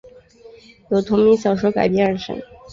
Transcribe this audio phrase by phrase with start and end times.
[0.89, 2.35] 由同名小说改编而成。